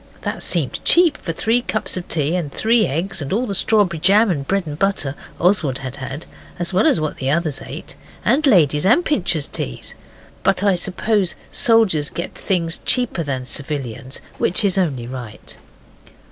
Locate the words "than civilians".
13.21-14.21